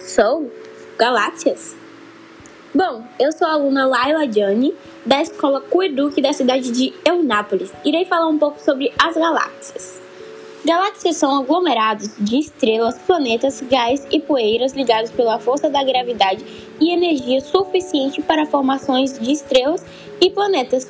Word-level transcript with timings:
Sou? 0.00 0.50
Galáxias? 0.98 1.76
Bom, 2.74 3.04
eu 3.20 3.30
sou 3.32 3.46
a 3.46 3.52
aluna 3.52 3.86
Laila 3.86 4.30
Gianni, 4.30 4.74
da 5.04 5.20
escola 5.20 5.60
Coeduc 5.60 6.20
da 6.20 6.32
cidade 6.32 6.70
de 6.70 6.92
Eunápolis. 7.06 7.70
Irei 7.84 8.04
falar 8.04 8.26
um 8.26 8.38
pouco 8.38 8.60
sobre 8.60 8.92
as 8.98 9.14
galáxias. 9.14 10.00
Galáxias 10.64 11.16
são 11.16 11.42
aglomerados 11.42 12.10
de 12.18 12.38
estrelas, 12.38 12.98
planetas, 12.98 13.60
gás 13.60 14.06
e 14.10 14.20
poeiras 14.20 14.72
ligados 14.72 15.10
pela 15.10 15.38
força 15.38 15.68
da 15.68 15.82
gravidade 15.82 16.44
e 16.80 16.92
energia 16.92 17.40
suficiente 17.40 18.22
para 18.22 18.46
formações 18.46 19.18
de 19.18 19.32
estrelas 19.32 19.84
e 20.20 20.30
planetas. 20.30 20.88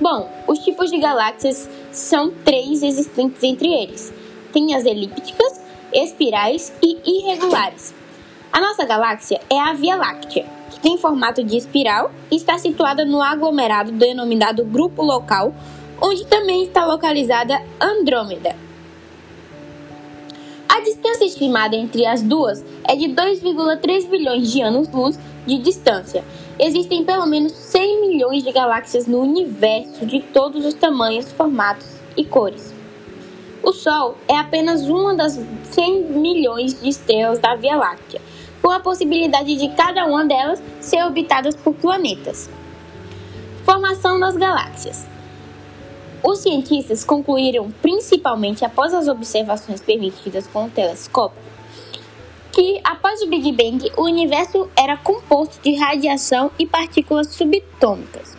Bom, 0.00 0.30
os 0.46 0.60
tipos 0.60 0.90
de 0.90 0.98
galáxias 0.98 1.68
são 1.90 2.30
três 2.30 2.82
existentes 2.82 3.42
entre 3.42 3.72
eles. 3.72 4.12
Tem 4.52 4.74
as 4.74 4.84
elípticas, 4.84 5.57
espirais 5.92 6.72
e 6.82 6.98
irregulares. 7.04 7.94
A 8.52 8.60
nossa 8.60 8.84
galáxia 8.84 9.40
é 9.50 9.58
a 9.58 9.72
Via 9.72 9.96
Láctea, 9.96 10.46
que 10.70 10.80
tem 10.80 10.98
formato 10.98 11.42
de 11.44 11.56
espiral 11.56 12.10
e 12.30 12.36
está 12.36 12.58
situada 12.58 13.04
no 13.04 13.22
aglomerado 13.22 13.92
denominado 13.92 14.64
Grupo 14.64 15.02
Local, 15.02 15.54
onde 16.00 16.26
também 16.26 16.64
está 16.64 16.84
localizada 16.84 17.62
Andrômeda. 17.80 18.56
A 20.68 20.80
distância 20.80 21.24
estimada 21.24 21.74
entre 21.74 22.06
as 22.06 22.22
duas 22.22 22.64
é 22.84 22.94
de 22.94 23.06
2,3 23.06 24.08
bilhões 24.08 24.52
de 24.52 24.62
anos-luz 24.62 25.18
de 25.46 25.58
distância. 25.58 26.24
Existem 26.58 27.04
pelo 27.04 27.26
menos 27.26 27.52
100 27.52 28.00
milhões 28.00 28.44
de 28.44 28.52
galáxias 28.52 29.06
no 29.06 29.20
universo 29.20 30.06
de 30.06 30.20
todos 30.20 30.64
os 30.64 30.74
tamanhos, 30.74 31.32
formatos 31.32 31.86
e 32.16 32.24
cores. 32.24 32.77
O 33.68 33.72
Sol 33.74 34.16
é 34.26 34.34
apenas 34.34 34.88
uma 34.88 35.14
das 35.14 35.38
100 35.72 36.04
milhões 36.04 36.80
de 36.80 36.88
estrelas 36.88 37.38
da 37.38 37.54
Via 37.54 37.76
Láctea 37.76 38.18
com 38.62 38.70
a 38.70 38.80
possibilidade 38.80 39.56
de 39.56 39.68
cada 39.76 40.06
uma 40.06 40.24
delas 40.24 40.62
ser 40.80 41.04
orbitadas 41.04 41.54
por 41.54 41.74
planetas. 41.74 42.48
Formação 43.66 44.18
das 44.18 44.38
galáxias. 44.38 45.06
Os 46.22 46.38
cientistas 46.38 47.04
concluíram, 47.04 47.70
principalmente 47.82 48.64
após 48.64 48.94
as 48.94 49.06
observações 49.06 49.82
permitidas 49.82 50.46
com 50.46 50.64
o 50.64 50.70
telescópio, 50.70 51.42
que 52.50 52.80
após 52.82 53.20
o 53.20 53.26
Big 53.26 53.52
Bang 53.52 53.92
o 53.98 54.04
universo 54.04 54.66
era 54.74 54.96
composto 54.96 55.60
de 55.62 55.76
radiação 55.76 56.50
e 56.58 56.64
partículas 56.64 57.26
subatômicas. 57.26 58.34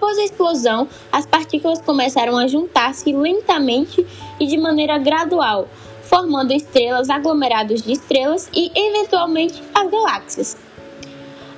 Após 0.00 0.16
a 0.16 0.24
explosão, 0.24 0.88
as 1.12 1.26
partículas 1.26 1.82
começaram 1.82 2.38
a 2.38 2.46
juntar-se 2.46 3.12
lentamente 3.12 4.06
e 4.40 4.46
de 4.46 4.56
maneira 4.56 4.96
gradual, 4.96 5.68
formando 6.04 6.54
estrelas, 6.54 7.10
aglomerados 7.10 7.82
de 7.82 7.92
estrelas 7.92 8.48
e, 8.50 8.72
eventualmente, 8.74 9.62
as 9.74 9.90
galáxias. 9.90 10.56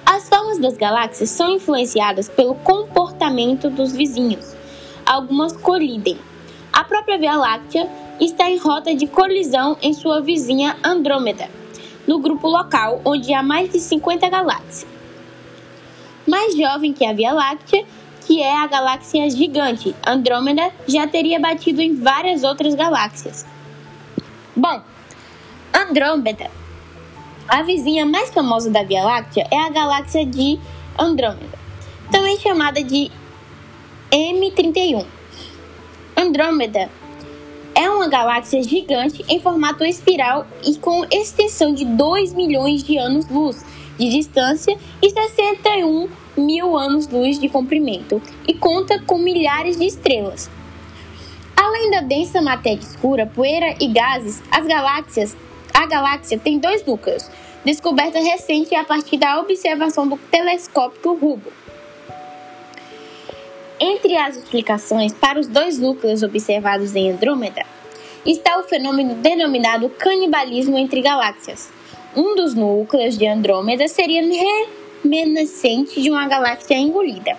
As 0.04 0.28
formas 0.28 0.58
das 0.58 0.76
galáxias 0.76 1.30
são 1.30 1.54
influenciadas 1.54 2.28
pelo 2.28 2.56
comportamento 2.56 3.70
dos 3.70 3.92
vizinhos. 3.92 4.56
Algumas 5.06 5.52
colidem. 5.52 6.18
A 6.72 6.82
própria 6.82 7.18
Via 7.18 7.36
Láctea 7.36 7.88
está 8.20 8.50
em 8.50 8.58
rota 8.58 8.92
de 8.92 9.06
colisão 9.06 9.76
em 9.80 9.94
sua 9.94 10.20
vizinha 10.20 10.76
Andrômeda, 10.82 11.48
no 12.08 12.18
grupo 12.18 12.48
local 12.48 13.00
onde 13.04 13.32
há 13.32 13.40
mais 13.40 13.70
de 13.70 13.78
50 13.78 14.28
galáxias. 14.28 14.84
Mais 16.26 16.56
jovem 16.56 16.92
que 16.92 17.04
a 17.04 17.12
Via 17.12 17.32
Láctea, 17.32 17.84
que 18.26 18.42
é 18.42 18.56
a 18.56 18.66
galáxia 18.66 19.28
gigante, 19.30 19.94
Andrômeda 20.06 20.70
já 20.86 21.06
teria 21.06 21.40
batido 21.40 21.80
em 21.80 21.94
várias 21.94 22.42
outras 22.42 22.74
galáxias. 22.74 23.46
Bom, 24.54 24.82
Andrômeda. 25.72 26.50
A 27.48 27.62
vizinha 27.62 28.06
mais 28.06 28.30
famosa 28.30 28.70
da 28.70 28.82
Via 28.82 29.02
Láctea 29.02 29.46
é 29.50 29.58
a 29.58 29.70
galáxia 29.70 30.24
de 30.24 30.58
Andrômeda, 30.98 31.58
também 32.10 32.38
chamada 32.38 32.82
de 32.82 33.10
M31. 34.10 35.04
Andrômeda 36.16 36.88
é 37.74 37.90
uma 37.90 38.08
galáxia 38.08 38.62
gigante 38.62 39.24
em 39.28 39.40
formato 39.40 39.84
espiral 39.84 40.46
e 40.64 40.76
com 40.76 41.04
extensão 41.10 41.74
de 41.74 41.84
2 41.84 42.32
milhões 42.34 42.82
de 42.82 42.98
anos-luz 42.98 43.64
de 43.98 44.08
distância 44.08 44.78
e 45.00 45.10
61 45.10 46.08
mil 46.36 46.76
anos-luz 46.76 47.38
de 47.38 47.48
comprimento, 47.48 48.20
e 48.46 48.54
conta 48.54 49.00
com 49.00 49.18
milhares 49.18 49.76
de 49.76 49.86
estrelas. 49.86 50.50
Além 51.56 51.90
da 51.90 52.00
densa 52.00 52.40
matéria 52.40 52.80
escura, 52.80 53.26
poeira 53.26 53.74
e 53.80 53.88
gases, 53.88 54.42
as 54.50 54.66
galáxias, 54.66 55.36
a 55.72 55.86
galáxia 55.86 56.38
tem 56.38 56.58
dois 56.58 56.84
núcleos, 56.84 57.30
descoberta 57.64 58.18
recente 58.18 58.74
a 58.74 58.84
partir 58.84 59.16
da 59.16 59.38
observação 59.38 60.08
do 60.08 60.16
telescópio 60.16 61.12
Hubble. 61.12 61.52
Entre 63.78 64.16
as 64.16 64.36
explicações 64.36 65.12
para 65.12 65.40
os 65.40 65.48
dois 65.48 65.78
núcleos 65.78 66.22
observados 66.22 66.94
em 66.94 67.10
Andrômeda 67.10 67.64
está 68.24 68.58
o 68.58 68.62
fenômeno 68.62 69.16
denominado 69.16 69.88
canibalismo 69.88 70.78
entre 70.78 71.02
galáxias. 71.02 71.68
Um 72.14 72.36
dos 72.36 72.54
núcleos 72.54 73.18
de 73.18 73.26
Andrômeda 73.26 73.88
seria 73.88 74.22
reminiscente 75.02 76.00
de 76.00 76.10
uma 76.10 76.26
galáxia 76.26 76.76
engolida. 76.76 77.36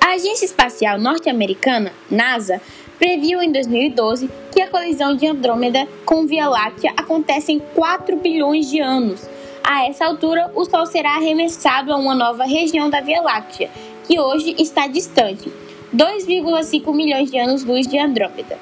A 0.00 0.12
Agência 0.12 0.44
Espacial 0.44 0.98
Norte-Americana, 0.98 1.92
NASA, 2.10 2.60
previu 2.98 3.42
em 3.42 3.52
2012 3.52 4.30
que 4.52 4.60
a 4.60 4.68
colisão 4.68 5.14
de 5.14 5.26
Andrômeda 5.26 5.86
com 6.04 6.26
Via 6.26 6.48
Láctea 6.48 6.92
acontece 6.96 7.52
em 7.52 7.58
4 7.58 8.16
bilhões 8.16 8.70
de 8.70 8.80
anos. 8.80 9.28
A 9.62 9.86
essa 9.86 10.06
altura, 10.06 10.50
o 10.54 10.64
Sol 10.64 10.86
será 10.86 11.16
arremessado 11.16 11.92
a 11.92 11.96
uma 11.96 12.14
nova 12.14 12.44
região 12.44 12.88
da 12.88 13.00
Via 13.00 13.20
Láctea, 13.20 13.70
que 14.06 14.18
hoje 14.18 14.54
está 14.58 14.86
distante 14.86 15.52
2,5 15.94 16.94
milhões 16.94 17.30
de 17.30 17.38
anos-luz 17.38 17.86
de 17.86 17.98
Andrômeda. 17.98 18.58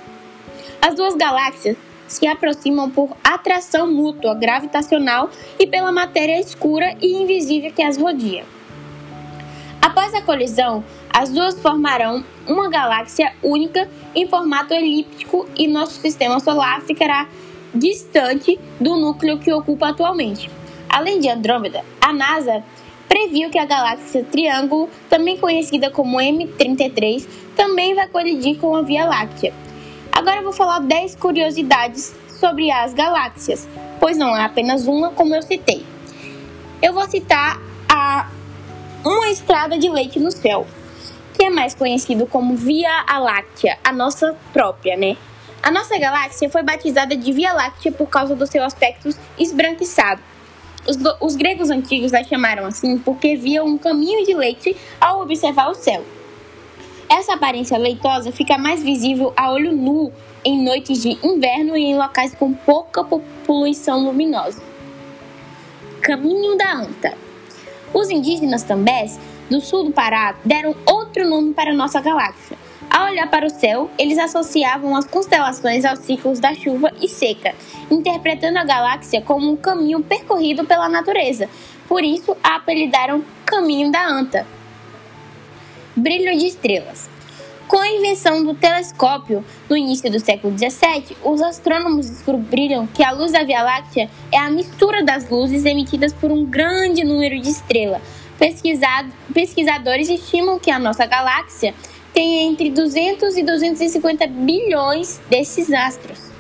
As 0.81 0.95
duas 0.95 1.15
galáxias 1.15 1.77
se 2.07 2.27
aproximam 2.27 2.91
por 2.91 3.17
atração 3.23 3.93
mútua 3.93 4.35
gravitacional 4.35 5.31
e 5.59 5.67
pela 5.67 5.93
matéria 5.93 6.41
escura 6.41 6.97
e 7.01 7.23
invisível 7.23 7.73
que 7.73 7.83
as 7.83 7.97
rodeia. 7.97 8.45
Após 9.81 10.13
a 10.15 10.23
colisão, 10.23 10.85
as 11.13 11.31
duas 11.31 11.59
formarão 11.61 12.25
uma 12.47 12.69
galáxia 12.69 13.33
única 13.43 13.89
em 14.15 14.27
formato 14.27 14.75
elíptico 14.75 15.49
e 15.57 15.67
nosso 15.67 16.01
sistema 16.01 16.41
solar 16.41 16.83
ficará 16.83 17.29
distante 17.75 18.59
do 18.81 18.97
núcleo 18.97 19.39
que 19.39 19.53
ocupa 19.53 19.89
atualmente. 19.89 20.51
Além 20.89 21.21
de 21.21 21.29
Andrômeda, 21.29 21.85
a 22.01 22.13
NASA 22.13 22.63
previu 23.09 23.51
que 23.51 23.59
a 23.59 23.65
galáxia 23.65 24.25
Triângulo, 24.25 24.89
também 25.09 25.37
conhecida 25.37 25.91
como 25.91 26.19
M33, 26.19 27.27
também 27.55 27.95
vai 27.95 28.09
colidir 28.09 28.59
com 28.59 28.77
a 28.77 28.83
Via 28.83 29.05
Láctea. 29.05 29.55
Agora 30.27 30.41
eu 30.41 30.43
vou 30.43 30.53
falar 30.53 30.81
10 30.81 31.15
curiosidades 31.15 32.13
sobre 32.41 32.69
as 32.69 32.93
galáxias, 32.93 33.69
pois 34.01 34.19
não 34.19 34.37
é 34.37 34.45
apenas 34.45 34.85
uma, 34.89 35.11
como 35.13 35.33
eu 35.33 35.41
citei. 35.41 35.87
Eu 36.83 36.93
vou 36.93 37.09
citar 37.09 37.61
a 37.89 38.29
uma 39.05 39.29
estrada 39.29 39.79
de 39.79 39.89
leite 39.89 40.19
no 40.19 40.33
céu 40.33 40.67
que 41.33 41.45
é 41.45 41.49
mais 41.49 41.77
conhecido 41.77 42.27
como 42.27 42.57
Via 42.57 43.05
Láctea, 43.09 43.79
a 43.85 43.93
nossa 43.93 44.37
própria, 44.53 44.97
né? 44.97 45.17
A 45.63 45.71
nossa 45.71 45.97
galáxia 45.97 46.51
foi 46.51 46.65
batizada 46.65 47.17
de 47.17 47.33
Via 47.33 47.53
Láctea 47.53 47.93
por 47.93 48.09
causa 48.09 48.35
do 48.35 48.49
seu 48.49 48.65
aspecto 48.65 49.09
esbranquiçado. 49.39 50.21
Os, 50.89 50.97
os 51.21 51.37
gregos 51.37 51.71
antigos 51.71 52.13
a 52.13 52.25
chamaram 52.25 52.67
assim 52.67 52.99
porque 52.99 53.37
viam 53.37 53.65
um 53.65 53.79
caminho 53.79 54.27
de 54.27 54.35
leite 54.35 54.77
ao 55.01 55.23
observar 55.23 55.71
o 55.71 55.75
céu. 55.75 56.05
Essa 57.09 57.35
aparência 57.35 57.79
leitosa 57.79 58.33
fica 58.33 58.59
mais 58.59 58.83
visível 58.83 59.33
a 59.37 59.53
olho 59.53 59.73
nu 59.73 60.13
em 60.45 60.63
noites 60.63 61.01
de 61.01 61.17
inverno 61.25 61.77
e 61.77 61.85
em 61.85 61.97
locais 61.97 62.35
com 62.35 62.53
pouca 62.53 63.05
poluição 63.47 64.05
luminosa. 64.05 64.61
Caminho 66.03 66.57
da 66.57 66.73
Anta. 66.73 67.15
Os 67.95 68.11
indígenas 68.11 68.65
tambés 68.65 69.19
do 69.49 69.61
sul 69.61 69.85
do 69.85 69.93
Pará 69.93 70.35
deram 70.45 70.75
outro 70.85 71.29
nome 71.29 71.55
para 71.55 71.73
nossa 71.73 72.01
galáxia. 72.01 72.59
Ao 72.91 73.07
olhar 73.07 73.29
para 73.31 73.47
o 73.47 73.51
céu, 73.51 73.91
eles 73.99 74.19
associavam 74.19 74.97
as 74.97 75.07
constelações 75.07 75.85
aos 75.85 76.01
ciclos 76.01 76.41
da 76.41 76.55
chuva 76.55 76.93
e 77.01 77.09
seca, 77.09 77.55
interpretando 77.91 78.57
a 78.59 78.65
galáxia 78.65 79.23
como 79.23 79.51
um 79.51 79.57
caminho 79.57 80.03
percorrido 80.03 80.65
pela 80.65 80.89
natureza. 80.89 81.49
Por 81.89 82.03
isso, 82.03 82.37
a 82.43 82.57
apelidaram 82.57 83.25
Caminho 83.45 83.93
da 83.93 84.05
Anta. 84.09 84.56
Brilho 85.99 86.39
de 86.39 86.49
estrelas. 86.49 87.09
Com 87.67 87.79
a 87.79 87.89
invenção 87.89 88.45
do 88.45 88.53
telescópio 88.53 89.43
no 89.67 89.75
início 89.75 90.13
do 90.13 90.21
século 90.21 90.55
XVII, 90.57 91.17
os 91.25 91.41
astrônomos 91.41 92.11
descobriram 92.11 92.87
que 92.87 93.03
a 93.03 93.13
luz 93.13 93.33
da 93.33 93.43
Via 93.43 93.63
Láctea 93.63 94.11
é 94.31 94.37
a 94.37 94.51
mistura 94.51 95.03
das 95.03 95.31
luzes 95.31 95.65
emitidas 95.65 96.13
por 96.13 96.31
um 96.31 96.45
grande 96.45 97.03
número 97.03 97.41
de 97.41 97.49
estrelas, 97.49 98.03
pesquisadores 99.33 100.11
estimam 100.11 100.59
que 100.59 100.71
a 100.71 100.79
nossa 100.79 101.07
galáxia 101.07 101.75
tem 102.13 102.47
entre 102.47 102.71
200 102.71 103.35
e 103.35 103.43
250 103.43 104.27
bilhões 104.27 105.19
desses 105.31 105.73
astros. 105.73 106.31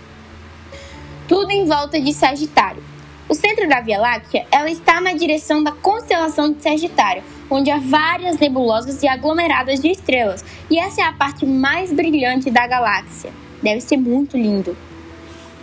tudo 1.27 1.51
em 1.51 1.65
volta 1.65 1.99
de 1.99 2.13
Sagitário. 2.13 2.85
O 3.27 3.35
centro 3.35 3.67
da 3.67 3.81
Via 3.81 3.99
Láctea 3.99 4.47
ela 4.53 4.71
está 4.71 5.01
na 5.01 5.15
direção 5.15 5.65
da 5.65 5.73
constelação 5.73 6.53
de 6.53 6.63
Sagitário, 6.63 7.25
onde 7.51 7.71
há 7.71 7.79
várias 7.79 8.39
nebulosas 8.39 9.03
e 9.03 9.09
aglomeradas 9.09 9.81
de 9.81 9.89
estrelas, 9.89 10.45
e 10.71 10.79
essa 10.79 11.03
é 11.03 11.05
a 11.05 11.13
parte 11.13 11.47
mais 11.47 11.93
brilhante 11.93 12.51
da 12.51 12.67
galáxia. 12.67 13.33
Deve 13.63 13.81
ser 13.81 13.97
muito 13.97 14.37
lindo. 14.37 14.77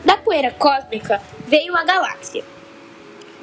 Da 0.03 0.18
poeira 0.18 0.51
cósmica 0.51 1.21
veio 1.47 1.75
a 1.75 1.83
galáxia. 1.83 2.44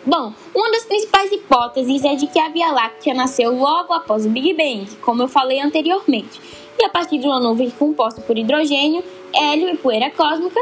Bom, 0.04 0.32
uma 0.54 0.70
das 0.70 0.84
principais 0.84 1.31
hipóteses 1.31 2.04
é 2.04 2.14
de 2.14 2.26
que 2.26 2.38
a 2.38 2.48
Via 2.48 2.72
Láctea 2.72 3.12
nasceu 3.12 3.54
logo 3.54 3.92
após 3.92 4.25
o 4.25 4.31
Big 4.31 4.54
Bang, 4.54 4.87
como 5.02 5.22
eu 5.22 5.28
falei 5.28 5.60
anteriormente, 5.60 6.40
e 6.78 6.84
a 6.84 6.88
partir 6.88 7.19
de 7.19 7.26
uma 7.26 7.38
nuvem 7.38 7.69
composta 7.70 8.20
por 8.22 8.37
hidrogênio, 8.37 9.04
hélio 9.34 9.69
e 9.69 9.76
poeira 9.76 10.10
cósmica, 10.10 10.60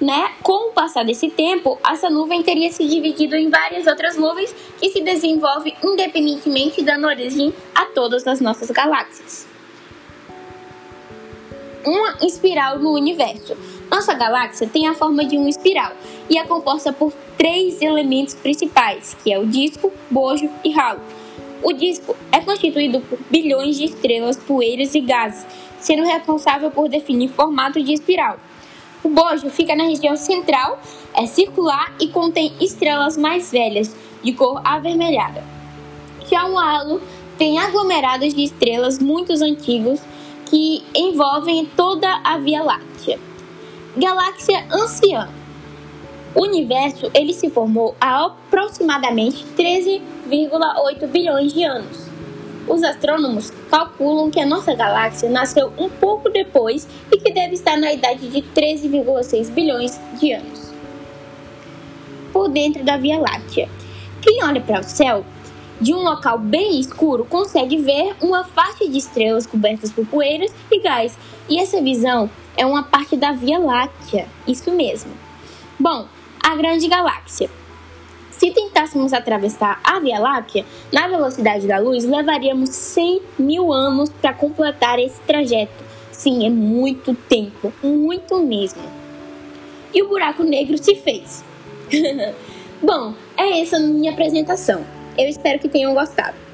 né? 0.00 0.32
Com 0.42 0.70
o 0.70 0.72
passar 0.72 1.04
desse 1.04 1.28
tempo, 1.30 1.78
essa 1.88 2.10
nuvem 2.10 2.42
teria 2.42 2.70
se 2.70 2.86
dividido 2.86 3.36
em 3.36 3.48
várias 3.48 3.86
outras 3.86 4.16
nuvens 4.16 4.54
que 4.78 4.90
se 4.90 5.00
desenvolvem 5.00 5.74
independentemente, 5.82 6.82
dando 6.82 7.06
origem 7.06 7.52
a 7.74 7.86
todas 7.86 8.26
as 8.26 8.40
nossas 8.40 8.70
galáxias. 8.70 9.46
Uma 11.84 12.16
espiral 12.20 12.78
no 12.78 12.92
universo. 12.92 13.56
Nossa 13.90 14.12
galáxia 14.12 14.68
tem 14.68 14.88
a 14.88 14.94
forma 14.94 15.24
de 15.24 15.36
uma 15.36 15.48
espiral 15.48 15.92
e 16.28 16.36
é 16.36 16.44
composta 16.44 16.92
por 16.92 17.12
três 17.38 17.80
elementos 17.80 18.34
principais, 18.34 19.16
que 19.22 19.32
é 19.32 19.38
o 19.38 19.46
disco, 19.46 19.92
bojo 20.10 20.50
e 20.64 20.70
ralo. 20.72 21.00
O 21.62 21.72
disco 21.72 22.16
é 22.32 22.40
constituído 22.40 23.00
por 23.00 23.18
bilhões 23.30 23.76
de 23.76 23.84
estrelas, 23.84 24.36
poeiras 24.36 24.94
e 24.94 25.00
gases, 25.00 25.46
sendo 25.78 26.04
responsável 26.04 26.70
por 26.70 26.88
definir 26.88 27.28
formato 27.28 27.82
de 27.82 27.92
espiral. 27.92 28.38
O 29.02 29.08
bojo 29.08 29.50
fica 29.50 29.74
na 29.76 29.84
região 29.84 30.16
central, 30.16 30.80
é 31.14 31.26
circular 31.26 31.94
e 32.00 32.08
contém 32.08 32.52
estrelas 32.60 33.16
mais 33.16 33.50
velhas, 33.50 33.94
de 34.22 34.32
cor 34.32 34.60
avermelhada. 34.64 35.44
Já 36.28 36.46
o 36.48 36.58
halo 36.58 37.00
tem 37.38 37.58
aglomerados 37.58 38.34
de 38.34 38.42
estrelas 38.42 38.98
muito 38.98 39.32
antigos 39.32 40.00
que 40.46 40.82
envolvem 40.94 41.66
toda 41.76 42.20
a 42.24 42.38
Via 42.38 42.62
Láctea. 42.62 43.18
Galáxia 43.96 44.66
anciã. 44.70 45.28
O 46.34 46.42
universo 46.42 47.10
ele 47.14 47.32
se 47.32 47.48
formou 47.48 47.94
há 48.00 48.26
aproximadamente 48.26 49.44
13,8 49.56 51.06
bilhões 51.06 51.52
de 51.52 51.64
anos. 51.64 52.05
Os 52.68 52.82
astrônomos 52.82 53.52
calculam 53.70 54.30
que 54.30 54.40
a 54.40 54.46
nossa 54.46 54.74
galáxia 54.74 55.30
nasceu 55.30 55.72
um 55.78 55.88
pouco 55.88 56.28
depois 56.28 56.86
e 57.12 57.18
que 57.18 57.32
deve 57.32 57.54
estar 57.54 57.76
na 57.76 57.92
idade 57.92 58.28
de 58.28 58.42
13,6 58.42 59.50
bilhões 59.50 59.98
de 60.18 60.32
anos. 60.32 60.72
Por 62.32 62.48
dentro 62.48 62.84
da 62.84 62.96
Via 62.96 63.18
Láctea. 63.18 63.68
Quem 64.20 64.42
olha 64.42 64.60
para 64.60 64.80
o 64.80 64.84
céu 64.84 65.24
de 65.80 65.94
um 65.94 66.02
local 66.02 66.38
bem 66.38 66.80
escuro 66.80 67.24
consegue 67.24 67.78
ver 67.78 68.16
uma 68.20 68.44
faixa 68.44 68.88
de 68.88 68.98
estrelas 68.98 69.46
cobertas 69.46 69.92
por 69.92 70.04
poeiras 70.06 70.52
e 70.70 70.80
gás. 70.80 71.16
E 71.48 71.60
essa 71.60 71.80
visão 71.80 72.28
é 72.56 72.66
uma 72.66 72.82
parte 72.82 73.16
da 73.16 73.32
Via 73.32 73.58
Láctea, 73.58 74.26
isso 74.46 74.70
mesmo. 74.72 75.12
Bom, 75.78 76.06
a 76.42 76.56
grande 76.56 76.88
galáxia. 76.88 77.48
Se 78.46 78.52
tentássemos 78.52 79.12
atravessar 79.12 79.80
a 79.82 79.98
Via 79.98 80.20
Láctea 80.20 80.64
na 80.92 81.08
velocidade 81.08 81.66
da 81.66 81.80
luz, 81.80 82.04
levaríamos 82.04 82.70
100 82.70 83.22
mil 83.40 83.72
anos 83.72 84.08
para 84.08 84.32
completar 84.32 85.00
esse 85.00 85.20
trajeto. 85.22 85.82
Sim, 86.12 86.46
é 86.46 86.48
muito 86.48 87.12
tempo, 87.12 87.72
muito 87.82 88.38
mesmo. 88.38 88.82
E 89.92 90.00
o 90.00 90.08
buraco 90.08 90.44
negro 90.44 90.78
se 90.78 90.94
fez. 90.94 91.44
Bom, 92.80 93.14
é 93.36 93.62
essa 93.62 93.78
a 93.78 93.80
minha 93.80 94.12
apresentação. 94.12 94.86
Eu 95.18 95.28
espero 95.28 95.58
que 95.58 95.68
tenham 95.68 95.92
gostado. 95.92 96.45